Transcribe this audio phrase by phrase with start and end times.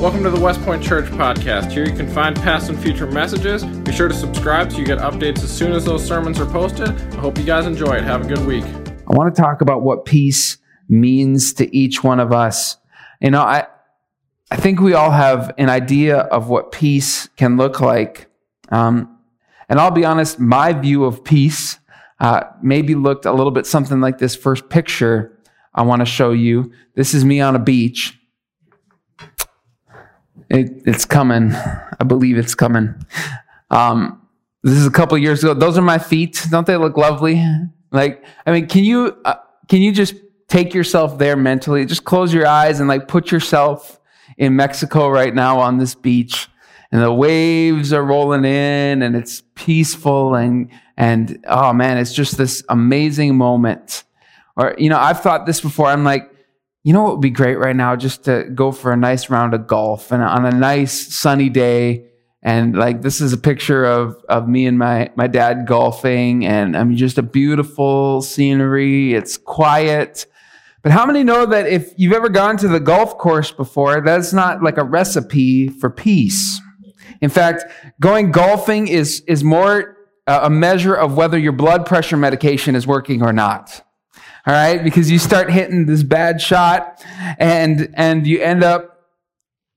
[0.00, 1.72] Welcome to the West Point Church podcast.
[1.72, 3.62] Here you can find past and future messages.
[3.64, 6.88] Be sure to subscribe so you get updates as soon as those sermons are posted.
[6.88, 8.04] I hope you guys enjoy it.
[8.04, 8.64] Have a good week.
[8.64, 10.56] I want to talk about what peace
[10.88, 12.78] means to each one of us.
[13.20, 13.66] You know, I
[14.50, 18.30] I think we all have an idea of what peace can look like.
[18.70, 19.18] Um,
[19.68, 21.78] and I'll be honest, my view of peace
[22.20, 25.38] uh, maybe looked a little bit something like this first picture
[25.74, 26.72] I want to show you.
[26.94, 28.16] This is me on a beach.
[30.50, 31.52] It, it's coming.
[31.52, 32.94] I believe it's coming.
[33.70, 34.20] Um,
[34.62, 35.54] this is a couple years ago.
[35.54, 36.46] Those are my feet.
[36.50, 37.42] Don't they look lovely?
[37.92, 39.36] Like, I mean, can you uh,
[39.68, 40.14] can you just
[40.48, 41.86] take yourself there mentally?
[41.86, 44.00] Just close your eyes and like put yourself
[44.36, 46.48] in Mexico right now on this beach,
[46.92, 52.36] and the waves are rolling in, and it's peaceful, and and oh man, it's just
[52.36, 54.04] this amazing moment.
[54.56, 55.86] Or you know, I've thought this before.
[55.86, 56.29] I'm like,
[56.82, 57.94] you know what would be great right now?
[57.94, 62.06] Just to go for a nice round of golf and on a nice sunny day.
[62.42, 66.74] And like, this is a picture of, of me and my, my dad golfing and
[66.74, 69.12] I mean, just a beautiful scenery.
[69.12, 70.26] It's quiet.
[70.82, 74.32] But how many know that if you've ever gone to the golf course before, that's
[74.32, 76.58] not like a recipe for peace.
[77.20, 77.64] In fact,
[78.00, 82.86] going golfing is, is more uh, a measure of whether your blood pressure medication is
[82.86, 83.82] working or not
[84.46, 84.82] all right?
[84.82, 87.04] Because you start hitting this bad shot
[87.38, 89.06] and and you end up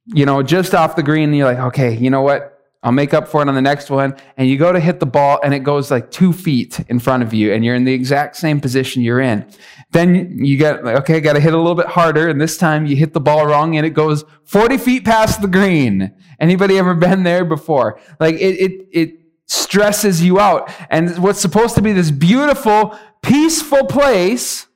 [0.08, 2.54] you know just off the green and you're like okay you know what?
[2.84, 4.16] I'll make up for it on the next one.
[4.36, 7.24] And you go to hit the ball and it goes like two feet in front
[7.24, 9.50] of you and you're in the exact same position you're in.
[9.92, 12.28] Then you get like, okay got to hit a little bit harder.
[12.28, 15.48] And this time you hit the ball wrong and it goes 40 feet past the
[15.48, 16.14] green.
[16.42, 18.02] Anybody ever been there before?
[18.20, 23.86] Like it it it stresses you out and what's supposed to be this beautiful peaceful
[23.86, 24.68] place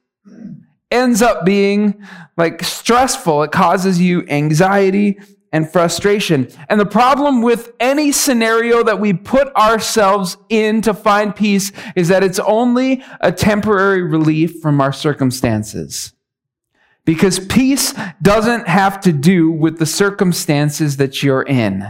[0.89, 2.01] ends up being
[2.37, 3.43] like stressful.
[3.43, 5.19] It causes you anxiety
[5.51, 6.49] and frustration.
[6.69, 12.07] And the problem with any scenario that we put ourselves in to find peace is
[12.09, 16.13] that it's only a temporary relief from our circumstances.
[17.06, 21.85] Because peace doesn't have to do with the circumstances that you're in.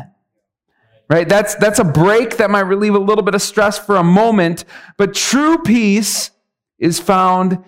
[1.09, 1.27] Right?
[1.27, 4.65] That's, that's a break that might relieve a little bit of stress for a moment,
[4.97, 6.31] but true peace
[6.79, 7.63] is found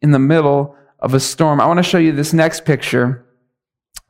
[0.00, 1.60] in the middle of a storm.
[1.60, 3.26] I want to show you this next picture.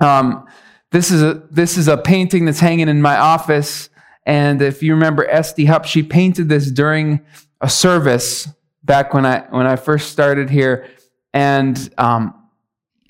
[0.01, 0.47] Um,
[0.91, 3.91] this is a this is a painting that's hanging in my office,
[4.25, 7.21] and if you remember Esty Hupp, she painted this during
[7.61, 8.49] a service
[8.83, 10.89] back when I when I first started here,
[11.35, 12.35] and um,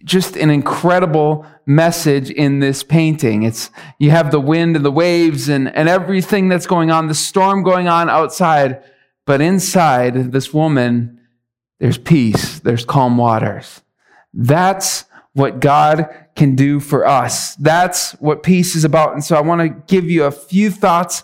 [0.04, 3.42] just an incredible message in this painting.
[3.42, 7.14] It's you have the wind and the waves and and everything that's going on, the
[7.14, 8.82] storm going on outside,
[9.26, 11.18] but inside this woman
[11.78, 13.82] there's peace, there's calm waters.
[14.34, 17.54] That's what God can do for us.
[17.56, 19.12] That's what peace is about.
[19.12, 21.22] And so I want to give you a few thoughts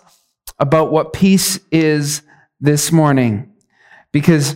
[0.59, 2.21] about what peace is
[2.61, 3.51] this morning.
[4.13, 4.55] Because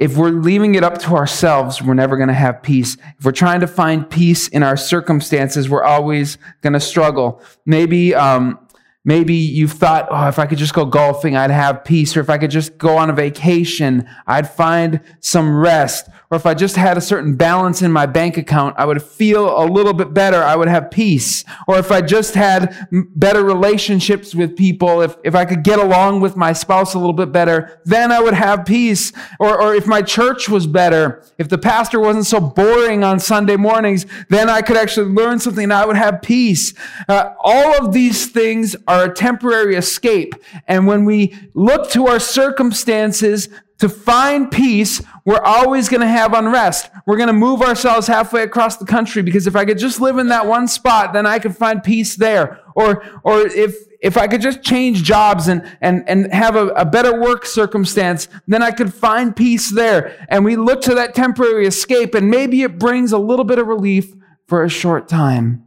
[0.00, 2.96] if we're leaving it up to ourselves, we're never going to have peace.
[3.18, 7.42] If we're trying to find peace in our circumstances, we're always going to struggle.
[7.66, 8.58] Maybe um,
[9.02, 12.14] Maybe you've thought, oh, if I could just go golfing, I'd have peace.
[12.16, 16.10] Or if I could just go on a vacation, I'd find some rest.
[16.30, 19.60] Or if I just had a certain balance in my bank account, I would feel
[19.60, 20.40] a little bit better.
[20.40, 21.44] I would have peace.
[21.66, 26.20] Or if I just had better relationships with people, if, if I could get along
[26.20, 29.12] with my spouse a little bit better, then I would have peace.
[29.40, 33.56] Or, or if my church was better, if the pastor wasn't so boring on Sunday
[33.56, 36.74] mornings, then I could actually learn something and I would have peace.
[37.08, 40.36] Uh, all of these things are a temporary escape.
[40.68, 43.48] And when we look to our circumstances
[43.80, 46.90] to find peace, we're always going to have unrest.
[47.06, 50.18] We're going to move ourselves halfway across the country because if I could just live
[50.18, 52.60] in that one spot, then I could find peace there.
[52.74, 56.84] Or, or if, if I could just change jobs and, and, and have a, a
[56.84, 60.26] better work circumstance, then I could find peace there.
[60.28, 63.66] And we look to that temporary escape and maybe it brings a little bit of
[63.66, 64.14] relief
[64.46, 65.64] for a short time.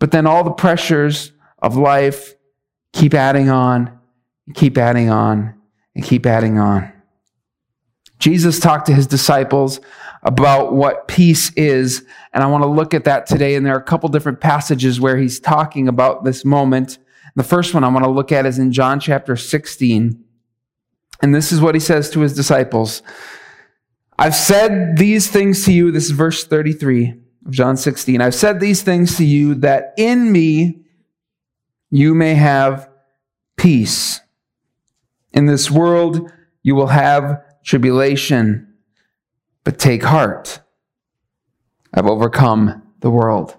[0.00, 1.30] But then all the pressures
[1.60, 2.34] of life
[2.92, 3.96] keep adding on,
[4.54, 5.54] keep adding on,
[5.94, 6.92] and keep adding on.
[8.18, 9.80] Jesus talked to his disciples
[10.22, 13.54] about what peace is, and I want to look at that today.
[13.54, 16.98] And there are a couple different passages where he's talking about this moment.
[17.36, 20.24] The first one I want to look at is in John chapter 16.
[21.22, 23.02] And this is what he says to his disciples
[24.18, 25.92] I've said these things to you.
[25.92, 27.14] This is verse 33
[27.46, 28.20] of John 16.
[28.20, 30.80] I've said these things to you that in me
[31.90, 32.90] you may have
[33.56, 34.20] peace.
[35.32, 36.32] In this world,
[36.64, 38.66] you will have tribulation,
[39.62, 40.60] but take heart.
[41.92, 43.56] I've overcome the world.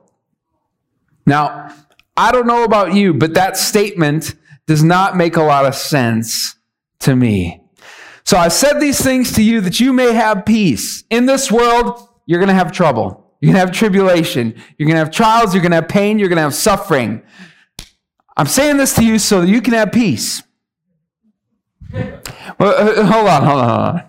[1.28, 1.76] Now,
[2.18, 4.36] I don't know about you, but that statement
[4.66, 6.56] does not make a lot of sense
[7.02, 7.62] to me.
[8.26, 11.04] So I said these things to you that you may have peace.
[11.12, 13.36] In this world, you're going to have trouble.
[13.40, 14.56] You're going to have tribulation.
[14.78, 15.54] You're going to have trials.
[15.54, 16.18] You're going to have pain.
[16.18, 17.22] You're going to have suffering.
[18.36, 20.42] I'm saying this to you so that you can have peace.
[21.94, 22.10] Well,
[22.60, 24.04] uh, hold on, hold on, hold on.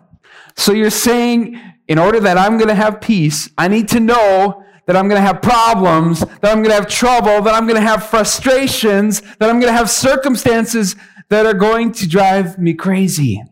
[0.57, 4.65] So you're saying, in order that I'm going to have peace, I need to know
[4.87, 7.81] that I'm going to have problems, that I'm going to have trouble, that I'm going
[7.81, 10.97] to have frustrations, that I'm going to have circumstances
[11.29, 13.43] that are going to drive me crazy.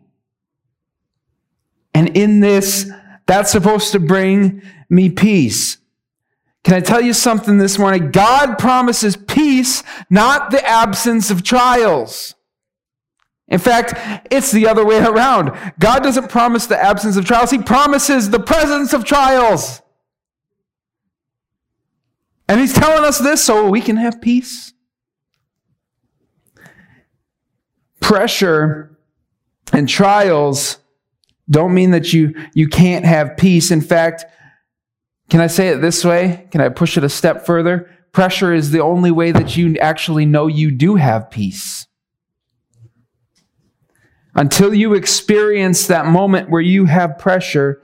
[1.94, 2.90] And in this,
[3.26, 5.78] that's supposed to bring me peace.
[6.64, 8.10] Can I tell you something this morning?
[8.10, 12.34] God promises peace, not the absence of trials.
[13.48, 15.56] In fact, it's the other way around.
[15.78, 19.82] God doesn't promise the absence of trials, He promises the presence of trials.
[22.48, 24.72] And He's telling us this so we can have peace.
[28.00, 28.98] Pressure
[29.72, 30.78] and trials
[31.50, 33.70] don't mean that you, you can't have peace.
[33.70, 34.24] In fact,
[35.30, 36.46] can I say it this way?
[36.50, 37.90] Can I push it a step further?
[38.12, 41.87] Pressure is the only way that you actually know you do have peace.
[44.38, 47.82] Until you experience that moment where you have pressure,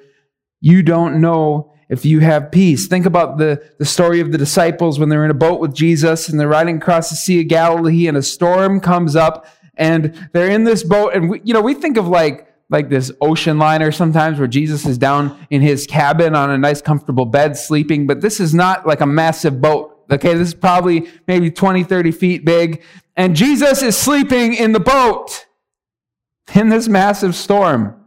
[0.60, 2.86] you don't know if you have peace.
[2.86, 6.28] Think about the, the story of the disciples when they're in a boat with Jesus
[6.28, 10.48] and they're riding across the Sea of Galilee and a storm comes up and they're
[10.48, 11.14] in this boat.
[11.14, 14.86] And, we, you know, we think of like, like this ocean liner sometimes where Jesus
[14.86, 18.86] is down in his cabin on a nice comfortable bed sleeping, but this is not
[18.86, 20.04] like a massive boat.
[20.08, 22.84] Okay, this is probably maybe 20, 30 feet big.
[23.16, 25.43] And Jesus is sleeping in the boat
[26.52, 28.00] in this massive storm.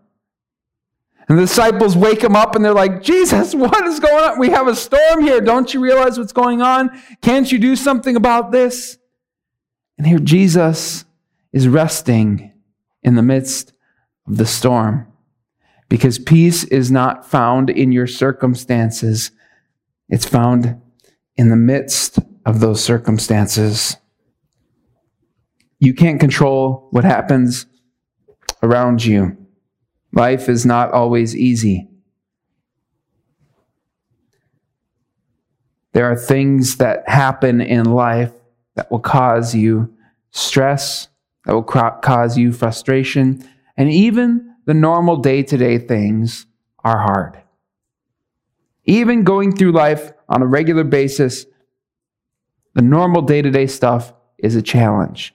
[1.29, 4.39] And the disciples wake him up and they're like, Jesus, what is going on?
[4.39, 5.41] We have a storm here.
[5.41, 6.89] Don't you realize what's going on?
[7.21, 8.97] Can't you do something about this?
[9.97, 11.05] And here Jesus
[11.51, 12.53] is resting
[13.03, 13.73] in the midst
[14.27, 15.11] of the storm
[15.89, 19.31] because peace is not found in your circumstances,
[20.09, 20.81] it's found
[21.35, 23.97] in the midst of those circumstances.
[25.79, 27.65] You can't control what happens
[28.67, 29.37] around you.
[30.13, 31.87] Life is not always easy.
[35.93, 38.31] There are things that happen in life
[38.75, 39.93] that will cause you
[40.31, 41.07] stress,
[41.45, 43.43] that will cause you frustration,
[43.75, 46.45] and even the normal day to day things
[46.83, 47.41] are hard.
[48.85, 51.45] Even going through life on a regular basis,
[52.75, 55.33] the normal day to day stuff is a challenge.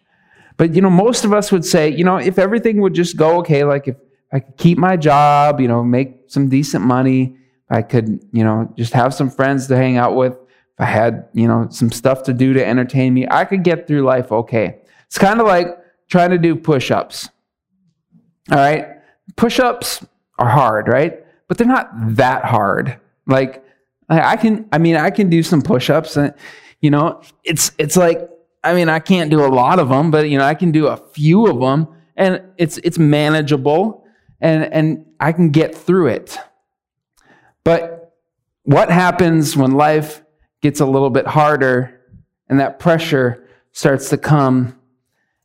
[0.57, 3.39] But, you know, most of us would say, you know, if everything would just go
[3.39, 3.97] okay, like if
[4.33, 7.37] I could keep my job, you know, make some decent money,
[7.71, 11.29] I could, you know, just have some friends to hang out with, if I had,
[11.33, 14.79] you know, some stuff to do to entertain me, I could get through life okay.
[15.07, 15.69] It's kind of like
[16.09, 17.31] trying to do push ups.
[18.51, 18.89] All right.
[19.37, 20.05] Push ups
[20.39, 21.25] are hard, right?
[21.49, 22.99] But they're not that hard.
[23.27, 23.65] Like,
[24.09, 26.35] I can, I mean, I can do some push ups and, uh,
[26.81, 28.29] you know, it's, it's like,
[28.65, 30.87] I mean, I can't do a lot of them, but, you know, I can do
[30.87, 34.05] a few of them and it's, it's manageable
[34.41, 36.39] and, and I can get through it.
[37.65, 38.15] But
[38.65, 40.23] what happens when life
[40.61, 42.01] gets a little bit harder
[42.49, 44.79] and that pressure starts to come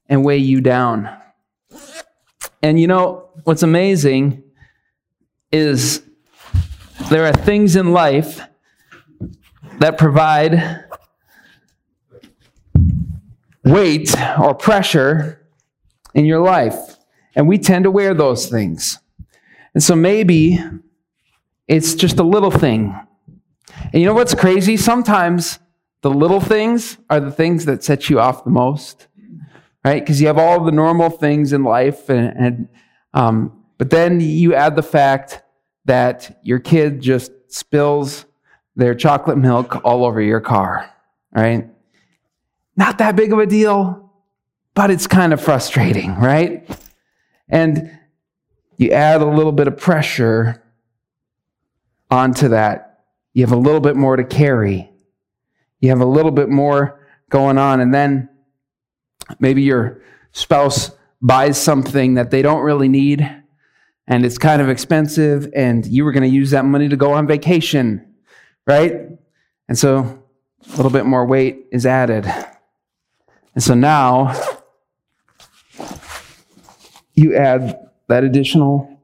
[0.08, 1.10] and weigh you down?
[2.62, 4.44] And you know, what's amazing
[5.52, 6.04] is
[7.10, 8.42] there are things in life
[9.80, 10.86] that provide
[13.68, 15.48] weight or pressure
[16.14, 16.98] in your life.
[17.36, 19.00] And we tend to wear those things.
[19.74, 20.60] And so maybe
[21.68, 23.00] it's just a little thing.
[23.94, 24.78] And you know what's crazy?
[24.78, 25.60] Sometimes
[26.02, 29.08] the little things are the things that set you off the most,
[29.84, 30.02] right?
[30.02, 32.70] Because you have all the normal things in life, and, and
[33.14, 35.44] um, but then you add the fact
[35.86, 38.26] that your kid just spills
[38.76, 40.90] their chocolate milk all over your car,
[41.32, 41.70] right?
[42.78, 44.14] Not that big of a deal,
[44.74, 46.70] but it's kind of frustrating, right?
[47.50, 47.92] And
[48.78, 50.64] you add a little bit of pressure
[52.10, 53.04] onto that.
[53.34, 54.90] You have a little bit more to carry.
[55.82, 57.82] You have a little bit more going on.
[57.82, 58.30] And then
[59.40, 60.92] maybe your spouse
[61.22, 63.28] buys something that they don't really need
[64.08, 67.12] and it's kind of expensive and you were going to use that money to go
[67.12, 68.14] on vacation,
[68.66, 69.10] right?
[69.68, 70.24] And so
[70.66, 72.26] a little bit more weight is added.
[73.58, 74.40] And so now
[77.16, 79.02] you add that additional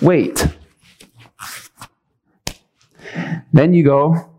[0.00, 0.46] weight.
[3.52, 4.30] Then you go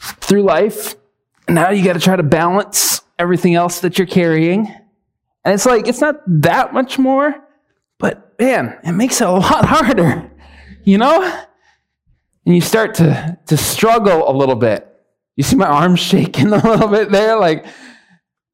[0.00, 0.94] through life
[1.50, 4.68] Now you got to try to balance everything else that you're carrying.
[5.44, 7.34] And it's like, it's not that much more,
[7.98, 10.30] but man, it makes it a lot harder,
[10.82, 11.20] you know?
[12.46, 14.88] And you start to, to struggle a little bit.
[15.36, 17.36] You see my arms shaking a little bit there?
[17.36, 17.66] Like,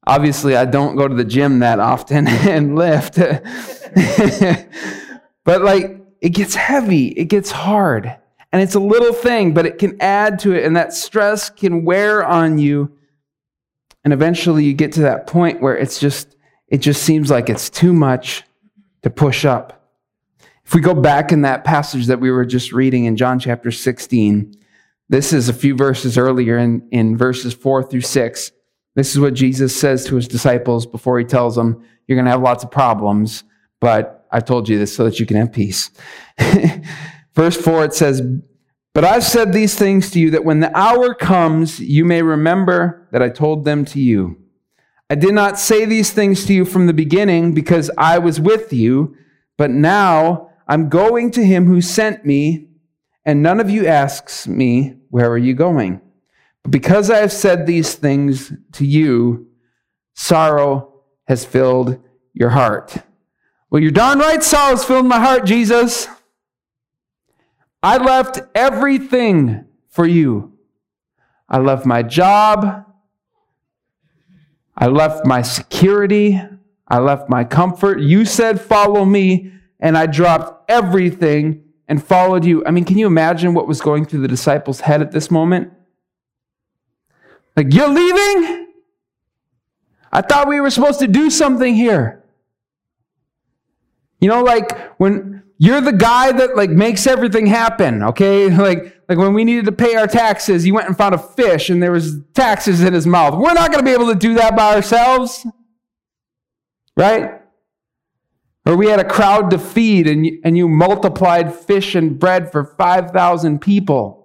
[0.05, 3.15] obviously, I don't go to the gym that often and lift.
[5.43, 8.15] but like, it gets heavy, it gets hard.
[8.51, 11.85] And it's a little thing, but it can add to it, and that stress can
[11.85, 12.91] wear on you.
[14.03, 16.35] And eventually you get to that point where it's just,
[16.67, 18.43] it just seems like it's too much
[19.03, 19.93] to push up.
[20.65, 23.71] If we go back in that passage that we were just reading in John chapter
[23.71, 24.55] 16,
[25.09, 28.51] this is a few verses earlier in, in verses four through six.
[28.99, 32.31] This is what Jesus says to his disciples before he tells them, You're going to
[32.31, 33.45] have lots of problems,
[33.79, 35.89] but I've told you this so that you can have peace.
[37.33, 38.21] Verse 4, it says,
[38.93, 43.07] But I've said these things to you that when the hour comes, you may remember
[43.13, 44.35] that I told them to you.
[45.09, 48.73] I did not say these things to you from the beginning because I was with
[48.73, 49.15] you,
[49.57, 52.67] but now I'm going to him who sent me,
[53.23, 56.01] and none of you asks me, Where are you going?
[56.67, 59.47] Because I have said these things to you,
[60.15, 60.93] sorrow
[61.27, 62.97] has filled your heart.
[63.69, 66.07] Well, you're darn right, sorrow has filled my heart, Jesus.
[67.81, 70.53] I left everything for you.
[71.47, 72.85] I left my job.
[74.75, 76.41] I left my security.
[76.87, 77.99] I left my comfort.
[77.99, 79.53] You said, Follow me.
[79.79, 82.65] And I dropped everything and followed you.
[82.65, 85.71] I mean, can you imagine what was going through the disciples' head at this moment?
[87.59, 88.67] Like, you're leaving?
[90.13, 92.23] I thought we were supposed to do something here.
[94.21, 98.49] You know, like when you're the guy that like makes everything happen, okay?
[98.57, 101.69] Like like when we needed to pay our taxes, you went and found a fish
[101.69, 103.33] and there was taxes in his mouth.
[103.37, 105.45] We're not going to be able to do that by ourselves.
[106.95, 107.41] Right?
[108.65, 112.53] Or we had a crowd to feed and you, and you multiplied fish and bread
[112.53, 114.18] for 5,000 people.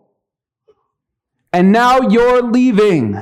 [1.54, 3.16] And now you're leaving.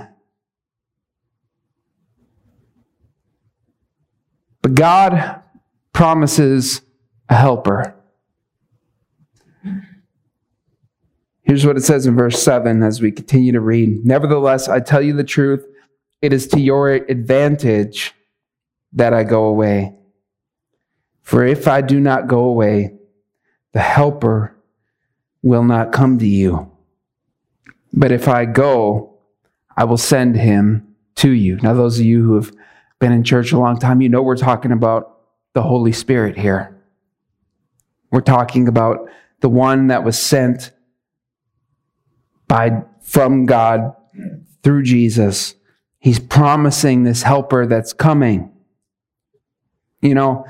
[4.63, 5.43] But God
[5.93, 6.81] promises
[7.29, 7.95] a helper.
[11.43, 14.03] Here's what it says in verse 7 as we continue to read.
[14.03, 15.67] Nevertheless, I tell you the truth,
[16.23, 18.15] it is to your advantage
[18.95, 19.95] that I go away.
[21.21, 22.95] For if I do not go away,
[23.75, 24.57] the Helper
[25.43, 26.72] will not come to you.
[27.93, 29.19] But if I go,
[29.77, 31.57] I will send him to you.
[31.57, 32.53] Now, those of you who have
[32.99, 35.19] been in church a long time, you know we're talking about
[35.55, 36.81] the Holy Spirit here.
[38.11, 39.09] We're talking about
[39.41, 40.73] the one that was sent
[42.47, 43.95] by from God
[44.63, 45.55] through Jesus.
[45.99, 48.51] He's promising this helper that's coming.
[50.01, 50.47] You know,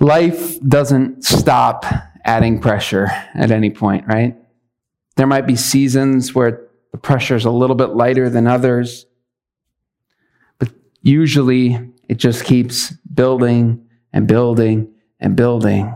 [0.00, 1.84] life doesn't stop
[2.24, 4.36] adding pressure at any point, right?
[5.16, 9.06] There might be seasons where the pressure is a little bit lighter than others,
[10.58, 11.78] but usually
[12.08, 15.94] it just keeps building and building and building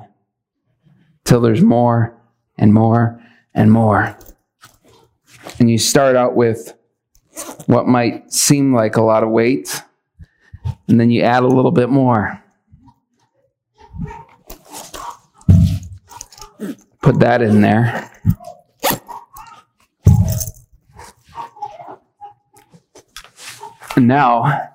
[1.25, 2.17] till there's more
[2.59, 3.23] and more
[3.55, 4.17] and more.
[5.59, 6.75] And you start out with
[7.67, 9.83] what might seem like a lot of weight,
[10.89, 12.43] and then you add a little bit more.
[17.03, 18.11] Put that in there.
[23.97, 24.71] And now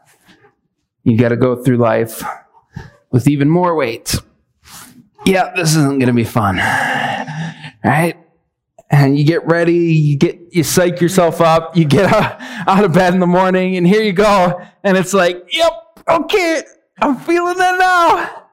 [1.03, 2.23] you got to go through life
[3.11, 4.15] with even more weight.
[5.25, 6.57] Yeah, this isn't going to be fun.
[7.83, 8.17] Right?
[8.91, 12.35] and you get ready, you get you psych yourself up, you get out,
[12.67, 15.71] out of bed in the morning, and here you go, and it's like, yep,
[16.07, 16.61] okay,
[17.01, 18.43] I'm feeling that now,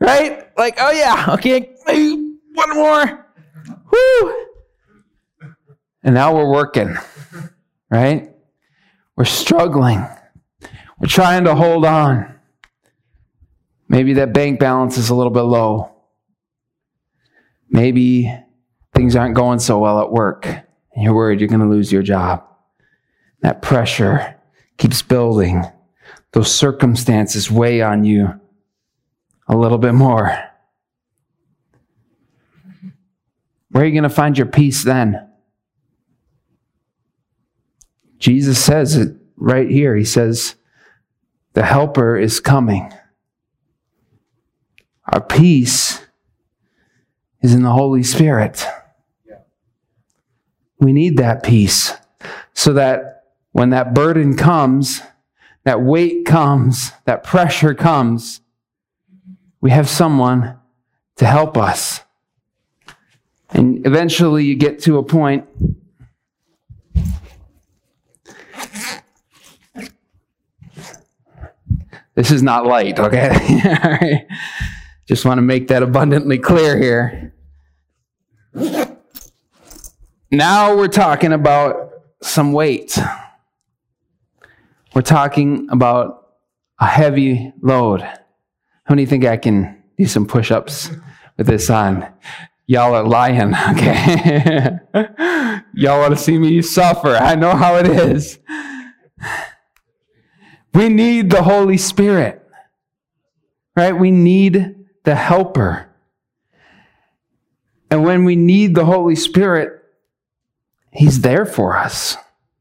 [0.00, 0.48] right?
[0.58, 1.74] Like, oh yeah, okay,
[2.54, 3.26] one more,
[3.92, 4.46] whoo,
[6.02, 6.96] and now we're working,
[7.90, 8.33] right?
[9.16, 10.06] We're struggling,
[10.98, 12.34] we're trying to hold on.
[13.88, 15.92] Maybe that bank balance is a little bit low.
[17.68, 18.34] Maybe
[18.94, 22.02] things aren't going so well at work and you're worried you're going to lose your
[22.02, 22.44] job.
[23.42, 24.36] That pressure
[24.78, 25.64] keeps building.
[26.32, 28.40] Those circumstances weigh on you
[29.48, 30.36] a little bit more.
[33.70, 35.28] Where are you going to find your peace then?
[38.24, 39.94] Jesus says it right here.
[39.94, 40.54] He says,
[41.52, 42.90] The Helper is coming.
[45.12, 46.00] Our peace
[47.42, 48.66] is in the Holy Spirit.
[50.78, 51.92] We need that peace
[52.54, 55.02] so that when that burden comes,
[55.64, 58.40] that weight comes, that pressure comes,
[59.60, 60.58] we have someone
[61.16, 62.00] to help us.
[63.50, 65.46] And eventually you get to a point
[72.14, 74.26] This is not light, okay?
[75.06, 77.34] Just want to make that abundantly clear here.
[80.30, 81.90] Now we're talking about
[82.22, 82.98] some weight.
[84.94, 86.36] We're talking about
[86.80, 88.02] a heavy load.
[88.02, 90.90] How many think I can do some push ups
[91.36, 92.06] with this on?
[92.66, 94.78] Y'all are lying, okay?
[95.74, 97.10] Y'all want to see me suffer.
[97.10, 98.38] I know how it is.
[100.74, 102.42] We need the Holy Spirit,
[103.76, 103.92] right?
[103.92, 105.88] We need the helper.
[107.90, 109.82] And when we need the Holy Spirit,
[110.90, 112.16] He's there for us.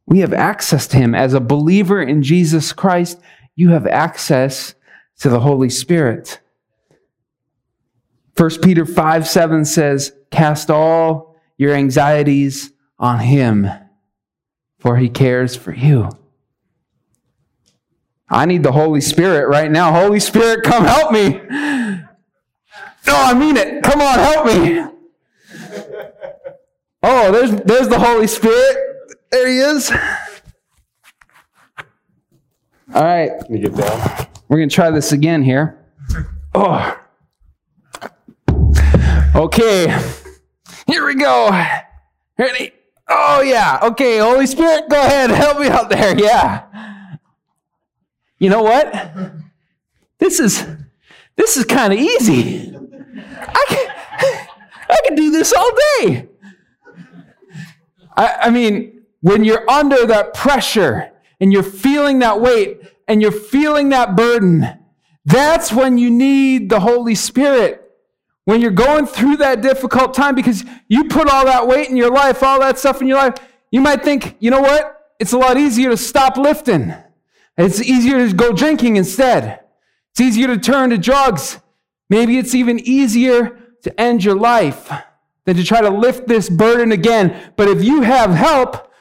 [0.05, 1.15] We have access to Him.
[1.15, 3.19] As a believer in Jesus Christ,
[3.55, 4.75] you have access
[5.19, 6.39] to the Holy Spirit.
[8.37, 13.67] 1 Peter 5 7 says, Cast all your anxieties on Him,
[14.77, 16.09] for He cares for you.
[18.29, 19.91] I need the Holy Spirit right now.
[19.91, 21.41] Holy Spirit, come help me.
[23.05, 23.83] No, I mean it.
[23.83, 24.85] Come on, help me.
[27.03, 28.77] Oh, there's there's the Holy Spirit.
[29.29, 29.91] There he is.
[32.93, 33.31] All right.
[33.45, 34.27] Can you get down?
[34.47, 35.83] We're going to try this again here.
[36.53, 36.95] Oh.
[39.35, 39.99] Okay.
[40.85, 41.49] Here we go.
[42.37, 42.71] Ready?
[43.07, 43.79] Oh, yeah.
[43.81, 45.31] Okay, Holy Spirit, go ahead.
[45.31, 46.17] Help me out there.
[46.17, 46.65] Yeah.
[48.43, 48.93] You know what?
[50.19, 50.67] This is
[51.37, 52.75] this is kind of easy.
[52.75, 53.95] I can,
[54.89, 56.27] I can do this all day.
[58.17, 61.09] I, I mean, when you're under that pressure
[61.39, 64.77] and you're feeling that weight and you're feeling that burden,
[65.23, 67.79] that's when you need the Holy Spirit.
[68.43, 72.11] When you're going through that difficult time because you put all that weight in your
[72.11, 73.35] life, all that stuff in your life,
[73.71, 75.13] you might think, you know what?
[75.17, 76.93] It's a lot easier to stop lifting.
[77.57, 79.59] It's easier to go drinking instead.
[80.11, 81.59] It's easier to turn to drugs.
[82.09, 84.91] Maybe it's even easier to end your life
[85.45, 87.53] than to try to lift this burden again.
[87.55, 88.91] But if you have help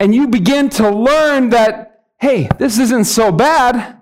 [0.00, 4.00] and you begin to learn that, hey, this isn't so bad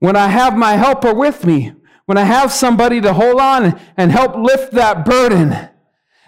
[0.00, 1.72] when I have my helper with me,
[2.06, 5.68] when I have somebody to hold on and help lift that burden,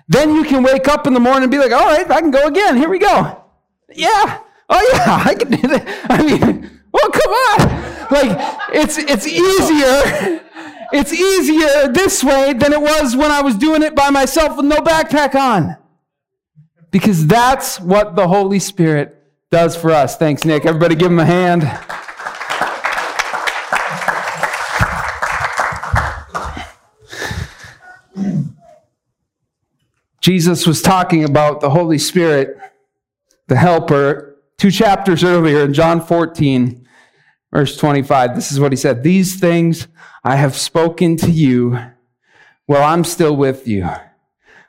[0.08, 2.30] then you can wake up in the morning and be like, all right, I can
[2.30, 2.76] go again.
[2.76, 3.44] Here we go.
[3.88, 4.40] Yeah.
[4.72, 6.06] Oh, yeah, I can do that.
[6.08, 7.80] I mean, well, come on.
[8.10, 10.40] Like, it's, it's easier
[10.92, 14.66] it's easier this way than it was when I was doing it by myself with
[14.66, 15.76] no backpack on.
[16.90, 19.16] Because that's what the Holy Spirit
[19.50, 20.16] does for us.
[20.16, 20.66] Thanks, Nick.
[20.66, 21.62] Everybody give him a hand.
[30.20, 32.58] Jesus was talking about the Holy Spirit,
[33.46, 34.29] the Helper,
[34.60, 36.86] two chapters earlier in John 14,
[37.50, 38.34] verse 25.
[38.34, 39.88] This is what he said These things
[40.22, 41.80] I have spoken to you
[42.66, 43.88] while I'm still with you.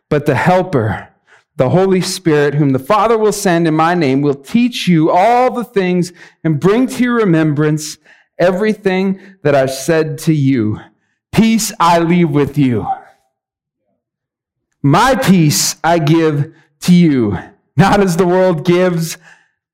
[0.07, 1.09] But the Helper,
[1.57, 5.51] the Holy Spirit, whom the Father will send in my name, will teach you all
[5.51, 7.97] the things and bring to your remembrance
[8.39, 10.79] everything that I've said to you.
[11.33, 12.87] Peace I leave with you.
[14.81, 17.37] My peace I give to you.
[17.75, 19.17] Not as the world gives,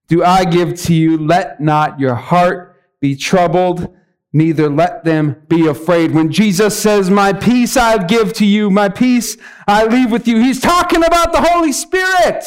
[0.07, 1.17] do I give to you.
[1.17, 3.93] Let not your heart be troubled
[4.37, 6.11] neither let them be afraid.
[6.11, 10.39] When Jesus says, My peace I give to you, my peace I leave with you,
[10.39, 12.45] he's talking about the Holy Spirit.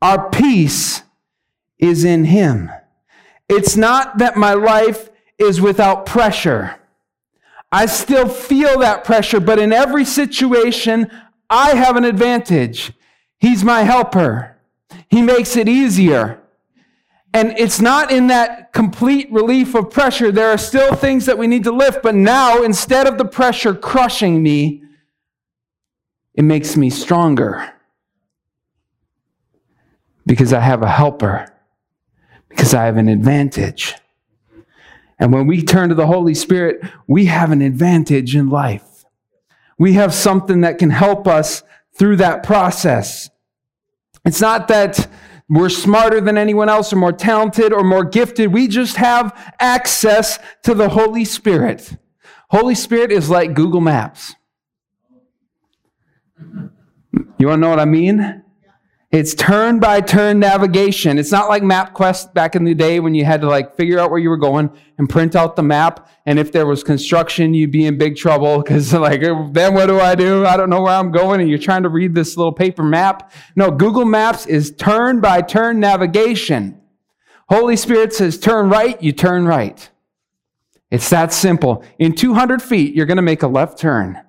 [0.00, 1.02] Our peace
[1.78, 2.70] is in him.
[3.48, 6.76] It's not that my life is without pressure.
[7.72, 11.10] I still feel that pressure, but in every situation,
[11.50, 12.92] I have an advantage.
[13.38, 14.56] He's my helper.
[15.08, 16.40] He makes it easier.
[17.34, 20.32] And it's not in that complete relief of pressure.
[20.32, 23.74] There are still things that we need to lift, but now instead of the pressure
[23.74, 24.82] crushing me,
[26.34, 27.72] it makes me stronger.
[30.24, 31.52] Because I have a helper,
[32.48, 33.94] because I have an advantage.
[35.18, 39.04] And when we turn to the Holy Spirit, we have an advantage in life.
[39.78, 41.62] We have something that can help us
[41.96, 43.30] through that process.
[44.28, 45.08] It's not that
[45.48, 48.52] we're smarter than anyone else, or more talented, or more gifted.
[48.52, 51.96] We just have access to the Holy Spirit.
[52.50, 54.34] Holy Spirit is like Google Maps.
[57.38, 58.44] You want to know what I mean?
[59.10, 61.18] It's turn by turn navigation.
[61.18, 64.10] It's not like MapQuest back in the day when you had to like figure out
[64.10, 66.10] where you were going and print out the map.
[66.26, 69.98] And if there was construction, you'd be in big trouble because like, then what do
[69.98, 70.44] I do?
[70.44, 71.40] I don't know where I'm going.
[71.40, 73.32] And you're trying to read this little paper map.
[73.56, 76.78] No, Google Maps is turn by turn navigation.
[77.48, 79.88] Holy Spirit says turn right, you turn right.
[80.90, 81.82] It's that simple.
[81.98, 84.20] In 200 feet, you're going to make a left turn.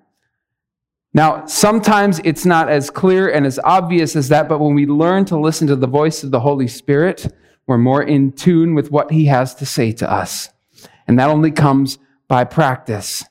[1.13, 5.25] Now, sometimes it's not as clear and as obvious as that, but when we learn
[5.25, 7.33] to listen to the voice of the Holy Spirit,
[7.65, 10.49] we're more in tune with what He has to say to us.
[11.07, 13.23] And that only comes by practice.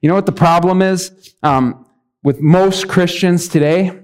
[0.00, 1.86] You know what the problem is um,
[2.22, 4.00] with most Christians today?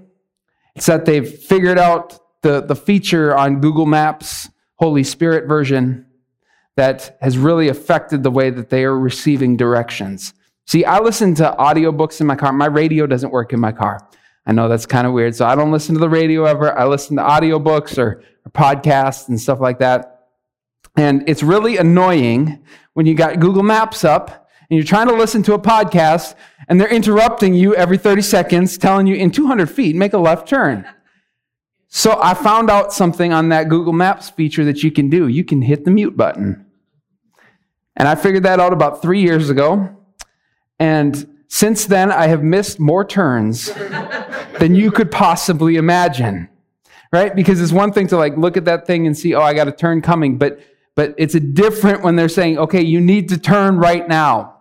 [0.75, 6.05] It's that they've figured out the, the feature on Google Maps, Holy Spirit version,
[6.75, 10.33] that has really affected the way that they are receiving directions.
[10.67, 12.53] See, I listen to audiobooks in my car.
[12.53, 14.07] My radio doesn't work in my car.
[14.45, 15.35] I know that's kind of weird.
[15.35, 16.77] So I don't listen to the radio ever.
[16.77, 20.29] I listen to audiobooks or, or podcasts and stuff like that.
[20.95, 25.43] And it's really annoying when you got Google Maps up and you're trying to listen
[25.43, 26.35] to a podcast
[26.67, 30.47] and they're interrupting you every 30 seconds, telling you in 200 feet, make a left
[30.47, 30.87] turn.
[31.87, 35.27] So I found out something on that Google Maps feature that you can do.
[35.27, 36.65] You can hit the mute button.
[37.97, 39.97] And I figured that out about three years ago.
[40.81, 43.71] And since then, I have missed more turns
[44.59, 46.49] than you could possibly imagine.
[47.13, 47.35] Right?
[47.35, 49.67] Because it's one thing to like look at that thing and see, oh, I got
[49.67, 50.59] a turn coming, but
[50.95, 54.57] but it's a different when they're saying, okay, you need to turn right now.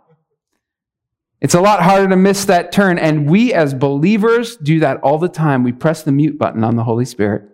[1.40, 2.98] It's a lot harder to miss that turn.
[2.98, 5.64] And we as believers do that all the time.
[5.64, 7.44] We press the mute button on the Holy Spirit.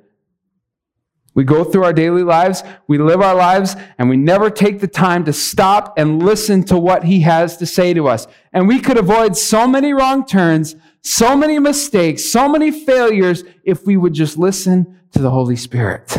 [1.37, 4.88] We go through our daily lives, we live our lives, and we never take the
[4.88, 8.27] time to stop and listen to what He has to say to us.
[8.55, 13.85] And we could avoid so many wrong turns, so many mistakes, so many failures if
[13.85, 16.16] we would just listen to the Holy Spirit.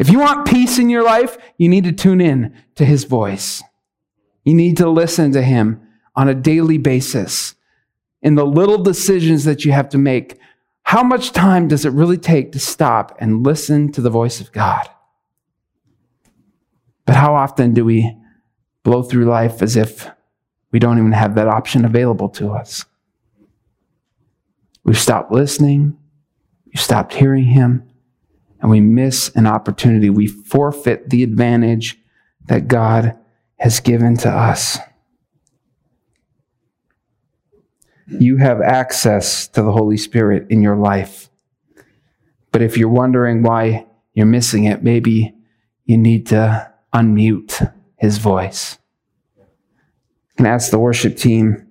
[0.00, 3.62] If you want peace in your life, you need to tune in to His voice.
[4.44, 5.80] You need to listen to Him
[6.16, 7.54] on a daily basis
[8.20, 10.40] in the little decisions that you have to make
[10.88, 14.50] how much time does it really take to stop and listen to the voice of
[14.52, 14.88] God?
[17.04, 18.16] But how often do we
[18.84, 20.08] blow through life as if
[20.72, 22.86] we don't even have that option available to us?
[24.82, 25.98] We've stopped listening,
[26.64, 27.86] we've stopped hearing Him,
[28.62, 30.08] and we miss an opportunity.
[30.08, 31.98] We forfeit the advantage
[32.46, 33.14] that God
[33.58, 34.78] has given to us.
[38.08, 41.28] You have access to the Holy Spirit in your life.
[42.52, 45.34] But if you're wondering why you're missing it, maybe
[45.84, 48.78] you need to unmute his voice.
[50.38, 51.66] And ask the worship team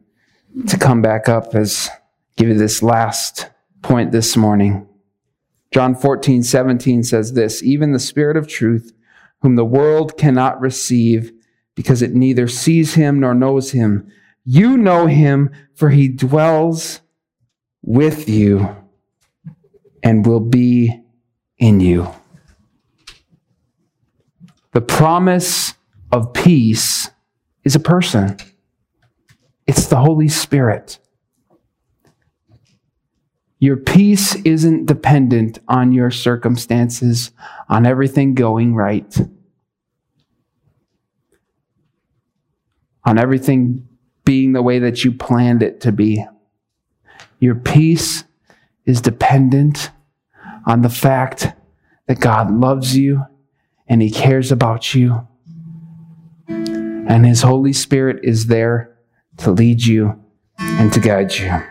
[0.68, 1.90] to come back up as
[2.36, 3.50] give you this last
[3.82, 4.88] point this morning.
[5.72, 8.94] John 14, 17 says this Even the Spirit of truth,
[9.42, 11.32] whom the world cannot receive,
[11.76, 14.12] because it neither sees him nor knows him,
[14.50, 17.02] you know him, for he dwells
[17.82, 18.74] with you
[20.02, 21.04] and will be
[21.58, 22.10] in you.
[24.72, 25.74] The promise
[26.14, 27.10] of peace
[27.66, 28.38] is a person,
[29.66, 30.98] it's the Holy Spirit.
[33.60, 37.32] Your peace isn't dependent on your circumstances,
[37.68, 39.14] on everything going right,
[43.04, 43.90] on everything
[44.28, 46.22] being the way that you planned it to be.
[47.40, 48.26] Your peace
[48.86, 49.90] is dependent
[50.66, 51.54] on the fact
[52.08, 53.24] that God loves you
[53.88, 55.26] and He cares about you.
[56.50, 58.98] And His Holy Spirit is there
[59.38, 60.22] to lead you
[60.60, 61.62] and to guide you.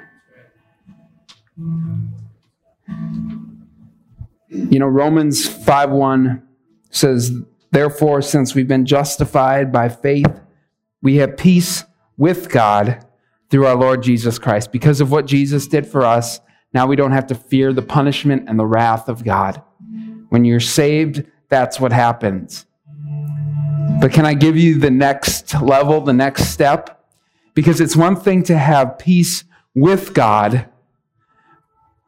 [4.48, 6.42] You know, Romans 5 1
[6.88, 7.32] says,
[7.70, 10.40] Therefore, since we've been justified by faith,
[11.02, 11.84] we have peace
[12.16, 13.04] with God
[13.50, 14.72] through our Lord Jesus Christ.
[14.72, 16.40] Because of what Jesus did for us,
[16.72, 19.62] now we don't have to fear the punishment and the wrath of God.
[20.28, 22.66] When you're saved, that's what happens.
[24.00, 27.04] But can I give you the next level, the next step?
[27.54, 30.68] Because it's one thing to have peace with God,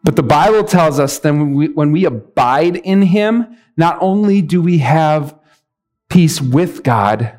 [0.04, 4.42] but the Bible tells us that when we, when we abide in Him, not only
[4.42, 5.38] do we have
[6.08, 7.38] peace with God,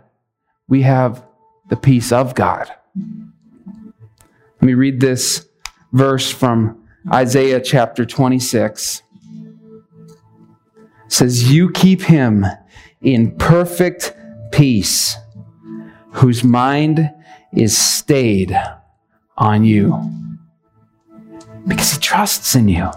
[0.68, 1.26] we have
[1.70, 2.72] the peace of God.
[2.96, 5.48] Let me read this
[5.94, 9.04] verse from Isaiah chapter 26.
[11.06, 12.46] It says, You keep him
[13.02, 14.14] in perfect
[14.52, 15.16] peace,
[16.12, 17.10] whose mind
[17.54, 18.60] is stayed
[19.38, 19.98] on you,
[21.68, 22.92] because he trusts in you.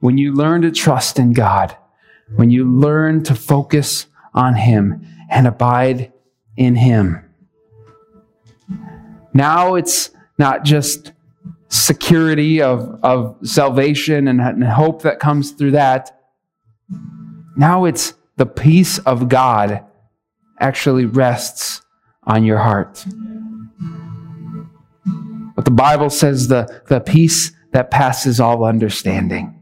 [0.00, 1.76] when you learn to trust in God,
[2.34, 6.12] when you learn to focus on Him and abide
[6.56, 7.22] in Him.
[9.32, 11.12] Now it's not just
[11.68, 16.18] security of, of salvation and, and hope that comes through that.
[17.56, 19.84] Now it's the peace of God
[20.60, 21.82] actually rests
[22.22, 23.04] on your heart.
[25.54, 29.52] But the Bible says the, the peace that passes all understanding.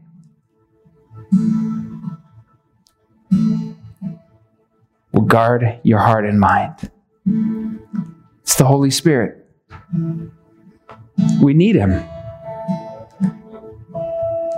[5.15, 6.91] Will guard your heart and mind.
[8.41, 9.47] It's the Holy Spirit.
[11.41, 12.03] We need Him.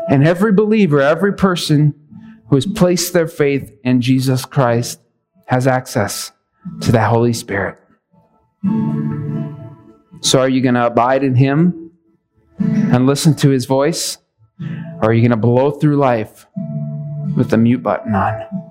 [0.09, 1.93] And every believer, every person
[2.49, 4.99] who has placed their faith in Jesus Christ
[5.45, 6.31] has access
[6.81, 7.77] to that Holy Spirit.
[10.21, 11.91] So, are you going to abide in Him
[12.57, 14.17] and listen to His voice?
[14.59, 16.47] Or are you going to blow through life
[17.35, 18.66] with the mute button on?